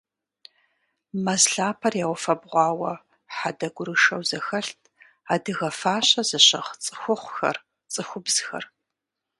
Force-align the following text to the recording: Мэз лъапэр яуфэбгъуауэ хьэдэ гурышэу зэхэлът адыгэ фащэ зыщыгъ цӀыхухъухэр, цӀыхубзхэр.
Мэз 1.23 1.43
лъапэр 1.53 1.93
яуфэбгъуауэ 2.05 2.93
хьэдэ 3.35 3.67
гурышэу 3.75 4.21
зэхэлът 4.29 4.81
адыгэ 5.33 5.69
фащэ 5.79 6.21
зыщыгъ 6.29 6.71
цӀыхухъухэр, 6.83 7.57
цӀыхубзхэр. 7.93 8.65